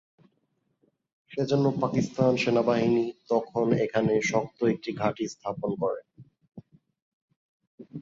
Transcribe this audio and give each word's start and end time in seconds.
সেজন্য 1.31 1.65
পাকিস্তান 1.81 2.31
সেনাবাহিনী 2.37 3.03
তখন 3.29 3.65
এখানে 3.85 4.13
শক্ত 4.31 4.59
একটি 4.65 4.89
ঘাঁটি 4.93 5.25
স্থাপন 5.33 5.71
করে। 5.81 6.01